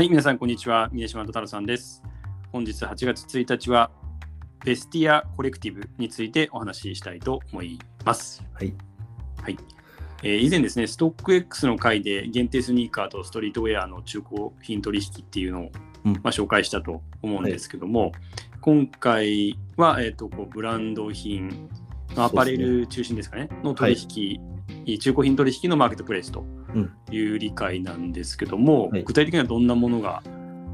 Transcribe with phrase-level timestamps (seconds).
[0.00, 0.88] はい、皆さん、こんにちは。
[0.92, 2.02] 峰島と太郎さんです。
[2.52, 3.90] 本日8月1日は、
[4.64, 8.42] ベスティアコレクティブについてお話ししたいと思います。
[8.54, 8.72] はい。
[9.42, 9.58] はい。
[10.22, 15.72] えー以前ですね、ストック X の回で限定スニーカーとストリートウェアの中古品取引っていうのを、
[16.06, 18.12] うんまあ、紹介したと思うんですけども、
[18.62, 21.68] 今回は、えー、とこうブランド品、
[22.16, 23.94] まあアパレル中心ですかね、の取
[24.86, 26.59] 引、中古品取引のマーケットプレイスとうん
[27.10, 29.02] いう理解なんですけども、はい。
[29.02, 30.22] 具体的にはどんなものが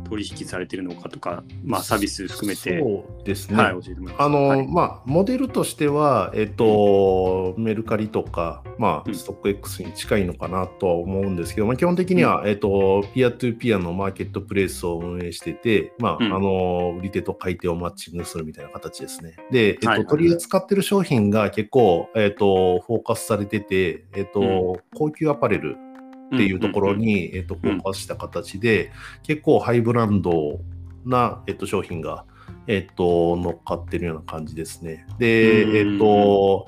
[0.09, 3.57] 取引されているのかとか、まあ、サービス含めて、そうですね。
[3.57, 4.15] はい、教えてもら。
[4.19, 4.67] あの、はい。
[4.67, 9.15] まあ、モデルとしては、えっと、メルカリとか、まあ、うん。
[9.15, 16.33] ストック X に近いのかなとは思うんですけど、まあ、基本的には、えっと、ピアトゥーピアのマーケットプレイスを運営してて、まあ、うん。
[16.33, 19.37] あの、売り手と買い手をマッチングするみたいな形ですね。
[19.51, 25.77] で、えっと、はいはい取り扱ってる商品が結構、えっと、フォーカスされてて、えっと、高級アパレル
[26.27, 28.91] っていうところに、えっと、フォーカスした形で、
[29.23, 30.60] 結構ハイブランド
[31.05, 32.24] な、えっと、商品が、
[32.66, 35.07] えっと、乗っかってるような感じですね。
[35.19, 36.66] で、うんえっと、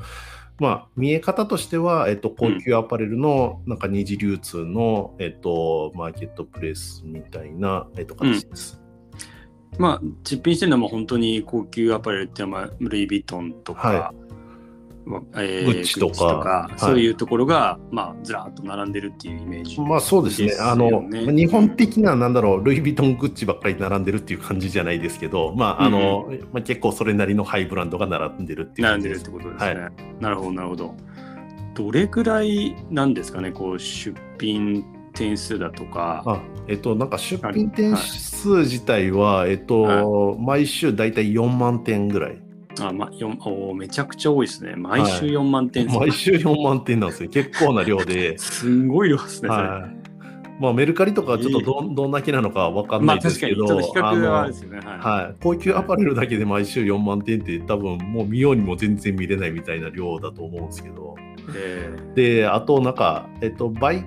[0.59, 8.81] まあ、見え方としては、えっと、高級アパレルの、なんか二次流通の、えっと、マーケットプレイスみたいな、えっと、形です。
[9.79, 14.28] まあ、実品してるのは本当に高級アパレルっていうのは、まあ、ルイ・ヴィトンとか、はまあ
[15.37, 19.81] えーグッチとかはいそういうところが、まあ、ずらっと並んでるっていうイメージ。
[19.81, 20.53] まあそうですね。
[20.61, 29.21] あの、日本的な、なんだろう、ルイ・ヴィトン、グッチばっかり並んでるっていう感じじゃないですけど、まあ、あの、まあ、結構それなりのハイブランドが並んでるっていう並んでるっ。
[29.21, 29.81] てことですね。
[29.81, 30.95] はなるほど、なるほど。
[31.75, 36.23] どれぐらいなんですかね、こう出品点数だとか。
[36.27, 42.48] あえっと、なんか出品点数自体は、えっと、毎週だいたい4万点ぐらい。
[42.87, 44.75] あまおーめちゃくちゃ多いですね。
[44.77, 47.31] 毎週4万点、毎週4万点なんですよ。
[47.31, 48.39] 結構な量で。
[48.39, 49.49] すんごい量ですね。
[49.49, 50.09] はい。
[50.61, 54.57] まあ、メルカリとかはちょっとどんどんだけなのかわかんまあないですけど、確かにちょっと比較はあね。
[54.85, 55.25] はい。
[55.25, 61.15] はい、高級アパレルだけで毎週4万点って多分もう見ようにも全然見れないみたいな量だと思うんですけど
[61.55, 64.05] えであとなんか、えっと、バイ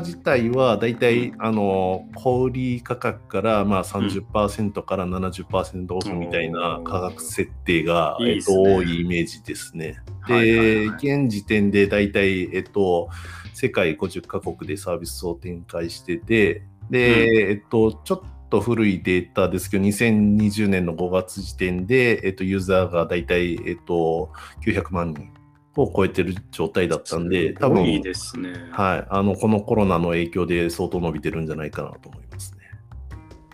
[0.00, 9.98] 自体はだいたいあの小売価格からまあ30%から70%オフみたいな価格設定が、えっと、多いイメージですね。
[10.26, 13.08] で、現時点でだいたい、えっと、
[13.54, 18.20] 世界50カ国でサービスを展開してて、で、えっと、ちょっ
[18.50, 24.32] と古いデータですけど、2020年の5月時点で、えっと、ユーザーがだいたい、えっと、
[24.64, 25.35] 900万人
[25.82, 28.52] を超えてる状態だったんで、多分、いいですね。
[28.70, 32.58] はい、あの、このコロナの影響で相当伸びてるんじゃないかなと思いますね。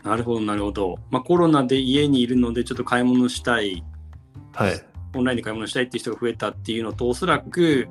[0.02, 0.98] なるほど、なるほど。
[1.10, 3.84] まあ、コロナで家にいるので、ちょっと買い物したい、
[4.52, 4.72] はい。
[5.14, 7.88] オンラインで買い物したいっていう人が増えたっていうのと、おそらく、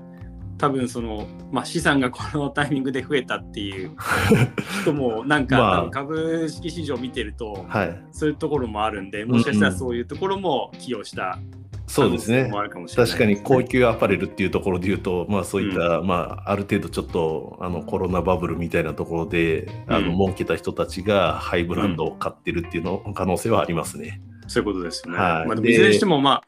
[0.58, 3.92] 多分その、まあ、資産がこのタイミングで増えたっていう
[4.84, 8.03] 人も、なんか、まあ多分株式市場見てると、はい。
[8.12, 11.40] そういうところもあるんで、もしかしたらそういうところも寄与した
[11.88, 12.52] そうですね
[12.96, 24.22] 確かに高級アパレルっていうところで言うと、まあそういった、まあある程度ちょっとあのコロナバブルみたいなところで、あのうん儲けた人たちがハイブランドを買ってるっていうの可能性はありますね。
[24.47, 25.18] そういうことですよね。
[25.18, 26.44] はいまあ、いずれにしても、まあ、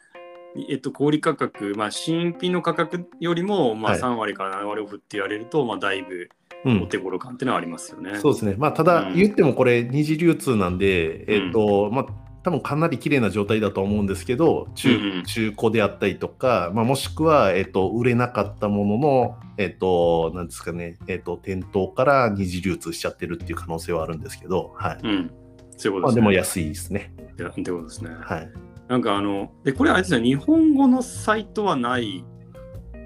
[0.69, 6.29] えっと、小売価格、まあ、新品の価格よりも、まあ、はい3割から7割オフって言われると、まあ、だいぶ
[6.65, 6.87] うんお。
[6.87, 8.19] 手頃感っていうのはありますよね。
[8.19, 8.55] そうですね。
[8.57, 12.05] まあただうん言ってもこれ二次流通なんで、えっと、まあ
[12.43, 24.99] 多分かなり綺麗な状態だと思うんですけど、中,、うんうん中古であったりとか、まあ、もしくは、えっと、売れなかったものの、えっと、なんですかね、えっと、店頭から二次流通しちゃってるっていう可能性はあるんですけど、はい。
[25.03, 25.31] うん。
[25.77, 26.15] そういうまあことですね。
[26.15, 27.13] でも安いですね。
[27.31, 28.11] ってことですね。
[28.19, 28.49] はい。
[28.89, 32.25] なんかあの、で、これあれですね、日本語のサイトはない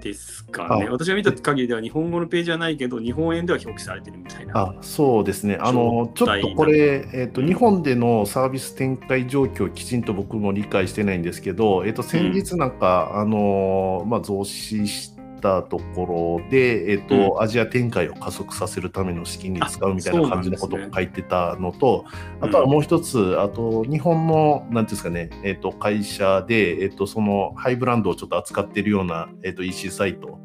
[0.00, 0.86] ですかね。
[0.86, 4.58] あ私が見た限りでは日本語のページはないけど、日本円では表記されてるみたいな。
[4.58, 22.04] あそうですね、あのちょっとこれ、えっと、日本でのサービス展開状況をきちんと僕も理解してないんですけど、えっと、先日なんか、あのまあ、増資したところで、えっとアジア展開を加速させるための資金に使うみたいな感じのことを書いてたのと、
[22.40, 30.38] あとはもう一つ、あと日本のなんていうんですかね、えっと、会社で、えっと、そのハイブランドをちょっと扱っているような、えっと、EC サイト。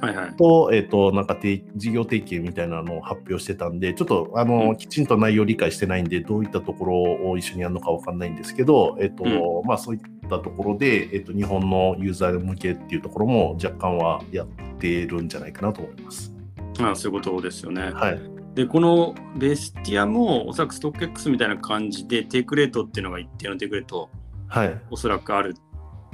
[0.00, 0.36] はいはい。
[0.36, 14.46] と、えっ、と、なんか提事業提携みたいなのを発表してたんで、ちょっと、あの、うんきちんと内容を理解してないんで、どういったところを一緒にやるのかわかんないんですけど、えっ、と、うまあ、そういったところで、えっ、と、日本のユーザー向けっていうところも若干はやっ
[14.78, 16.32] てるんじゃないかなと思います。
[16.78, 17.90] あそういうことですよね。
[17.92, 18.20] はい。
[18.54, 24.08] で、このベスティアもおそらくストック X みたいな感じでテイクレートっていうのが一定のテイクレート
[24.48, 24.80] はい。
[24.90, 25.54] おそらくある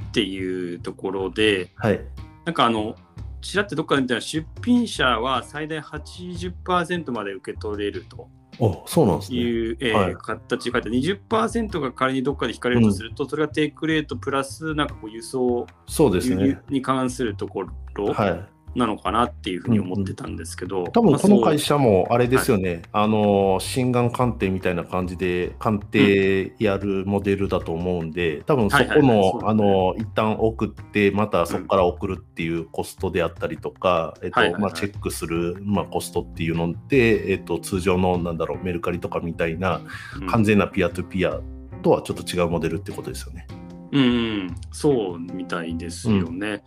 [0.03, 1.99] っていうところで、はい。
[2.45, 2.95] なんかあの、
[3.41, 8.29] ちらってどっかで見たら出品者は最大80%まで受け取れると
[8.59, 9.37] あ、そうなんですね。
[9.37, 16.59] いう、えーはい形で書いて20%が仮にどっかで引かれるとすると、それがテイクレートプラスなんかこう輸送、そうです輸入ね。
[16.69, 18.56] に関するところはい。
[18.77, 29.07] なのかなっていうふうに思ってたんですけど、多分この会社社もあれですよね、あの心眼鑑定みたいな感じで鑑定やるモデルだと思うんで、多分そこはいはいはい。
[29.07, 29.39] ね。
[29.43, 34.61] あの一旦送って、またそこから送るっていうコストであったりとか、えっはいはいはい。
[34.61, 39.81] とまあ、チェックする、まあ、コストっていうので、えっと、通常のなんだろうメルカリとかみたいな
[40.29, 41.39] 完全なピアトゥピア
[41.83, 43.47] とはちょっと違うモデルってことですよね。
[43.91, 44.05] うん、う
[44.45, 46.63] ん、そうみたいですよね。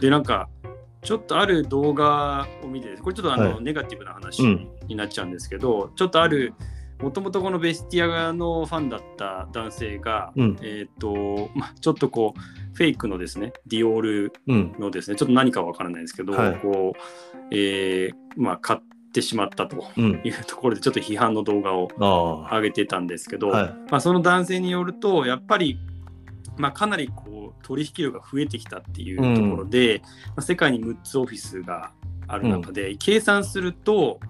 [0.00, 0.48] で、なんか、
[1.04, 6.54] ちょっとある動画を見て、これちょっとあの、はいネガティブな話うんになっちゃうんですけど、ちょっとある、
[7.00, 12.40] もともとこのベスティアのファンだった男性が、うんえっ、と、まあ、ちょっとこう、
[12.74, 14.74] フェイクのですね、ディオールうん。
[14.78, 16.98] のですね、ちょっと何かわからないですけど、はいこう、
[17.50, 18.80] えーまあ、買っ
[19.12, 20.20] てしまったとうん。
[20.24, 23.62] いうところで、ちょっと批判の動画をあ上げてたんですけど、あ。
[23.62, 23.74] はい。
[23.90, 25.78] まあ、その男性によるとやっぱり、
[26.56, 31.92] まあ、かなりこう取引量が増えてきたっていうところで、まあ、世界に6つオフィスが
[32.26, 34.20] ある中で、計算すると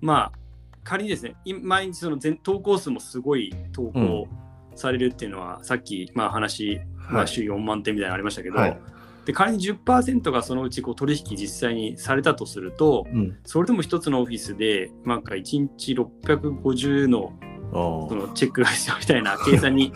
[0.00, 0.38] まあ
[0.84, 4.28] 仮にですねい毎日その全投稿数もすごい投稿
[4.76, 6.80] されるっていうのは、さっきまあ話、
[7.10, 8.78] まあ、週4万点みたいなのありましたけど、はい。
[9.24, 13.36] で仮に10%がそのうちこう取引実際にされたとするとうん。
[13.44, 17.32] それでも一つのオフィスでなんか1日650の
[17.72, 19.92] あそのチェックが必要みたいな計算に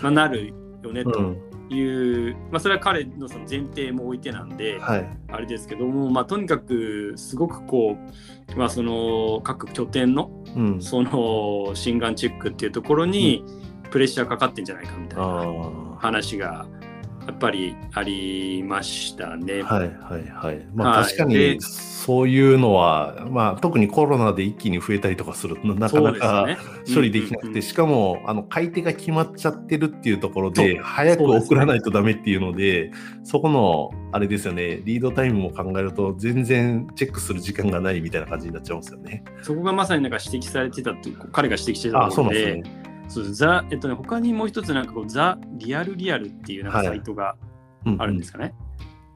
[0.00, 1.36] まあなるよねとん。
[1.68, 1.80] い
[2.30, 5.08] う、まあ、それは彼のその前提も置いてなんで、はい。
[5.28, 7.96] あれですけども、まあ、とにかくすごくこ
[8.54, 10.82] う、まあ、その各拠点のうん。
[10.82, 13.44] その心眼チェックっていうところに
[13.90, 15.96] プレッシャーかかってんじゃないかみたいな。
[15.98, 16.66] 話が
[17.26, 19.62] やっぱりありましたね。
[19.62, 20.66] はいはいはい。
[20.74, 26.56] まあはい確かでにそういうのは、まあ特にコロナで一気に増えたりとかするとなかなかね
[26.92, 32.90] 処理できなくて、うんうんうんしかもあの買い手が決まっちゃってるっていうところで、早く送らないとダメっていうので、
[33.22, 39.22] そこのあれですよね、リードタイムも考えると全然チェックする時間がないみたいな感じになっちゃうんですよね。
[39.42, 42.89] そこがまさになんか指摘されてたっていう彼が指摘してたあ、ところそうなんですでね。
[43.10, 46.86] そうザ、えっとね、他にもう一つなんかこうザ・リアルリアルっていうなんかはい。
[46.86, 47.36] サイトが
[47.84, 48.54] うあるんですかね。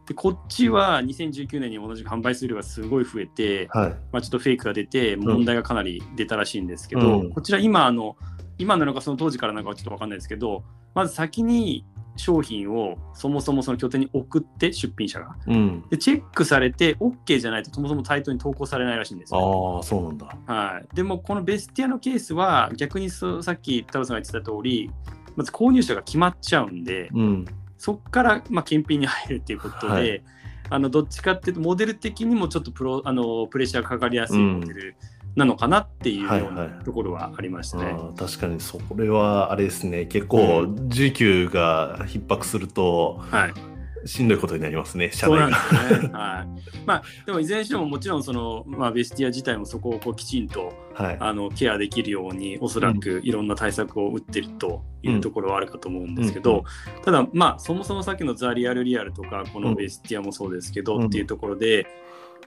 [0.06, 3.90] でこっちは2019年に同じく販売数量がすごい増えて、はい。
[4.12, 7.30] まあ、ちょっとフェイクが出て問題がかなり出たらしいんですけど、うん。
[7.30, 8.16] こちら今あの
[8.58, 10.64] 今なのかその当時からなのかはちょっと分かんないですけど
[10.94, 11.84] まず先に
[12.16, 15.84] 商品をそもそもその拠点に送って出品者がうん。
[15.90, 19.76] でチェックされて OK じゃないとそもそもサイトに投稿されないらしいんですよ。
[19.76, 20.26] ああ、そうなんだ。
[20.46, 24.90] はい、でもこのベスティアのケースは逆にそうさっき太郎さんが言ってた通り
[25.36, 27.44] まず購入者が決まっちゃうんで、うん。
[27.78, 30.22] そこから、まあ、検品に入るっていうことで、はい
[30.70, 34.96] あのどっちかっていうとモデル的にもちょっとプロあのプレッシャーがかかりやすいモデル
[35.36, 36.42] なのかなっていうようはい。
[36.42, 37.86] はないところはありましたね。
[37.86, 40.06] あー確かにそれはあれですね。
[40.06, 45.48] 結構う需給が逼迫するとはい、しんどいことになりますね社内が。
[45.48, 45.54] で
[45.96, 46.10] すね。
[46.12, 51.16] はい、まあでもいずれにしてももちろんその、まあ、ベスティア自体もそこをこうきちんとはい。
[51.18, 56.64] あのケアできるようにおそらくいろんな対策を打ってるというところはあるかと思うんですけど、うんうん
[57.04, 61.06] ただまあそもそもさっきのザ・リアル・リアルとかこのベスティアもそうですけど、うん。
[61.06, 61.86] っていうところで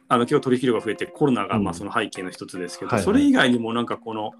[0.09, 1.63] あの今日取引量が増えてコロナがうん。
[1.63, 3.06] まあその背景の一つですけど、はいはい。
[3.06, 4.31] それ以外にもなんかこの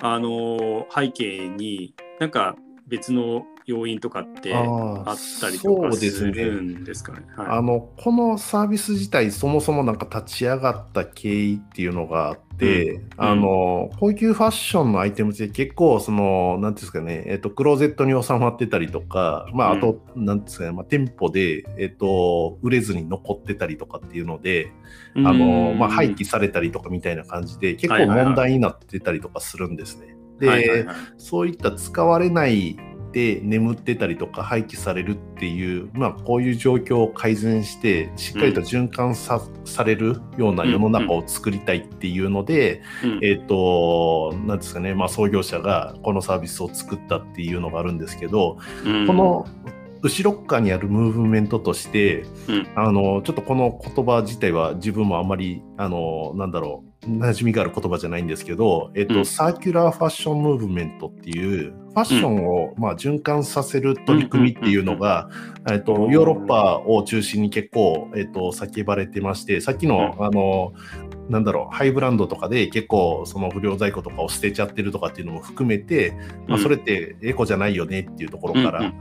[0.00, 7.20] あの背景になんか別の要因とかってあったりとかすするねんですかね。
[7.36, 7.62] あはい。
[7.62, 13.08] のこのサービス自体そもそもなんか立ち上がった経緯っていうのがあって、うん。
[13.16, 24.72] あの高級ファッションのアイテムって結構そのなんていうんですかね、えっとクローゼットに収まってたりとか、まあ、あと、なんていうんですかね、まあ、店舗で、えっと、売れずに残ってたりとかっていうので、
[25.16, 30.16] あのまあ、廃棄されたりとかみたいな感じで結構問題になってたりとかするんですね。
[30.38, 30.96] で、はいはいはい。
[31.16, 32.76] そういった使われない
[33.14, 43.20] で眠ってたりとか廃棄されるっていう、まあ、こういう状況を改善してしっかりと循環さ,、されるような世の中を作りたいっていうので、うん。
[43.22, 49.06] えっ、となんですかね、まあ、創業者がこのサービスを作ったっていうのがあるんですけど、うん。
[49.06, 49.46] この
[50.02, 52.66] 後ろっ側にあるムーブメントとして、うん。
[52.74, 59.26] あのちょっとこの言葉自体は自分もあんまりあのなんだろう馴染みがある言葉じゃないんですけど、えっとうん。
[59.26, 65.28] サーキュラーファッションムーブメントっていうファッションを、まあ、循環させる取り組みっていうのが、
[65.70, 70.72] えっとうんヨーロッパを中心に結構、えっと叫ばれてましてさっきの,、あの
[71.28, 76.16] なんだろうハイブランドとかで結構その不良在庫とかを捨てちゃってるとかっていうのも含めて、
[76.48, 78.92] まあ、それってエコじゃないよねっていうところから、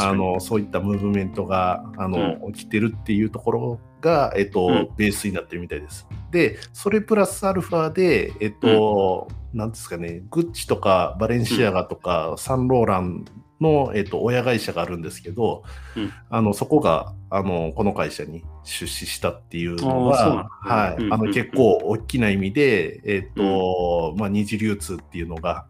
[0.00, 4.88] あのそういったムーブメントがあの、起きてるっていうところが、えっと、うん。
[4.96, 6.06] ベースになってるみたいです。
[6.30, 13.24] で、それプラスアルファで、えっと、なんですかね、グッチとかバレンシアガとか、サンローラン
[13.60, 15.62] の、えっと、親会社があるんですけど、
[15.96, 16.12] うん。
[16.28, 21.26] あのそこがあのこの会社に出資したっていうのは、はい、あのうんうん。
[21.26, 25.66] うん結構大きな意味で、えっとまあ、二次流通っていうのが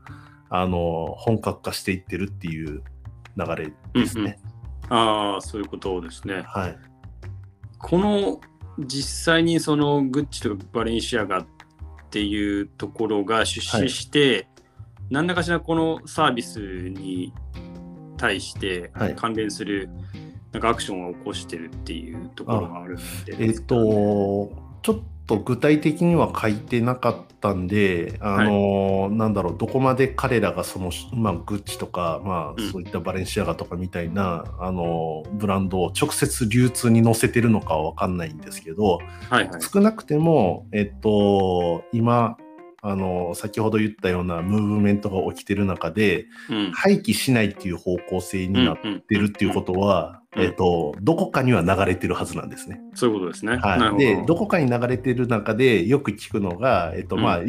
[0.49, 2.83] あの本格化していってるっていう
[3.37, 4.39] 流れですね。
[4.89, 6.43] ああ、そういうことですね。
[6.47, 6.91] はい
[7.83, 8.41] この
[8.79, 11.47] 実際にそのグッチとかバレンシアガっ
[12.11, 14.49] ていうところが出資して、
[15.11, 17.33] 何らかしらこのサービスに
[18.17, 19.17] 対してはい。
[19.17, 19.91] 関連する
[20.53, 23.37] なんかアクションを起こしてるっていうところがあるんで。
[23.39, 32.69] えっと、ちょっと具体的には書いてなかったんで、あの、なんだろう、どこまで彼らがその、まあ、グッチとか、まうん。
[32.69, 38.99] あ、そういったバレンシアガとかみたいな、あの、ブランドを直接流通に載せてるのかはわかんないんですけど、
[39.31, 39.62] はいはい。
[39.62, 42.37] 少なくても、えっと、今、
[42.85, 46.73] あの、先ほど言ったようなムーブメントが起きてる中で、うん。
[46.73, 52.81] 廃棄しないっていう方向性になっうんてるっていうことは、うんえっと、どこかには流れてるはずなんですね。
[52.95, 53.57] そういうことですね。
[53.57, 57.41] なはい、でどこかに流れてる中でよく聞くのが、えっとまあ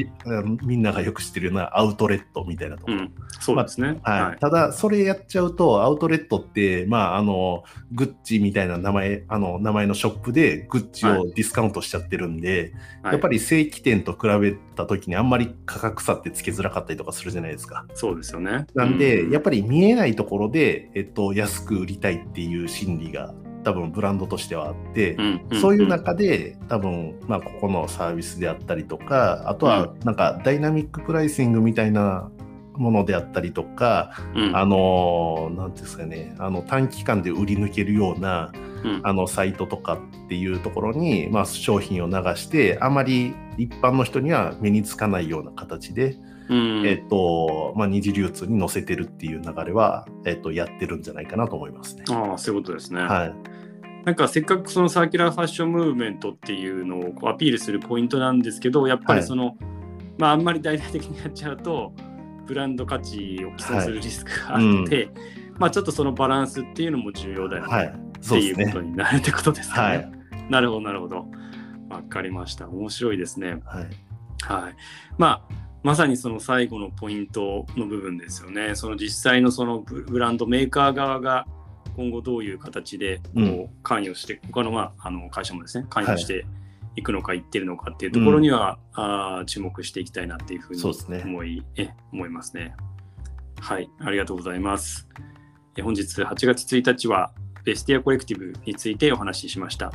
[0.63, 3.99] みんながよく知ってるようなアウトレットみたいなところ、うん、そうですね。
[4.03, 4.39] はい。
[4.39, 7.63] ただそれやっちゃうとアウトレットって、まあ、あの
[7.93, 13.13] グッチみたいな名前あの名前のショップでグッチはをディスカウントしちゃってるんで、はい。
[13.13, 17.85] やっぱり正規店と比べた時にあんまり価格差ってつけづらかったりとかするじゃないですか。
[17.93, 18.67] そうですよね。
[18.73, 25.17] なんで、うやっぱり見えないところで、えっと、安く売りたいっていう心理が多分ブランドとしてはあって、
[25.61, 32.29] そういう中で多分、まあ、ここのサービスであったりとか、あとはなんかダイナミックプライシングみたいな
[32.75, 34.55] ものであったりとか、うん。
[34.55, 38.51] あの、なんていうんですかね、あの短期間で売り抜けるような
[38.83, 39.01] うん。
[39.03, 46.17] あのサイトとかっていうところに、まあ、商品を流して、あまり一般の人には目につかないような形で、
[46.49, 52.03] うんえっと、まあ、二次流通に載せてるっていう流れは、えっと、やってるんじゃないかなと思いますね。
[52.09, 53.01] ああ、そういうことですね。
[53.01, 53.35] はい。
[54.05, 59.55] なんかせっかくそのサーキュラーファッションムーブメントっていうのをアピールするポイントなんですけど、やっぱりその、
[60.17, 61.93] まああんまり大々的にやっちゃうと、
[62.45, 65.09] ブランド価値を毀損するリスクがあって、
[65.57, 67.87] まあちょっとそのバランスっていうのも重要だよね、はい。
[67.87, 68.71] っていうこ。
[68.73, 69.97] とになるってことですかね。
[69.97, 70.11] はい。
[70.49, 71.27] なるほど、なるほど。
[71.89, 72.67] わかりました。
[72.67, 73.61] 面白いですね。
[73.63, 73.87] はい。
[74.41, 74.75] はい。
[75.17, 78.75] まあ、まさにその最後のポイントの部分ですよね。
[78.75, 81.45] その実際のそのブブランドメーカー側が
[81.95, 86.45] 今後どういう形でこうんう関与して、他の,、まあ、あの会社もですね、関与して
[86.95, 90.81] いくのか、言ってるのかっていうところには、あー注目していきたいなっていうふうに
[91.25, 92.75] 思い,、え思いますね。
[93.59, 95.07] はい、ありがとうございます。
[95.75, 97.31] え本日8月1日は
[97.63, 99.91] ベスティアコレクティブについてお話ししました。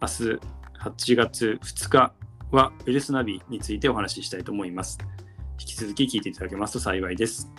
[0.00, 0.40] 明日
[0.78, 2.12] 8月2日
[2.50, 4.98] はウェルスナビについてお話ししたいと思います。
[5.82, 7.50] 引き続き聞いていただけますと幸いです。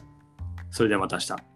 [0.71, 1.52] それではまた明日。